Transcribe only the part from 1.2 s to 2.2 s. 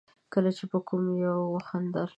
يوه وخندل.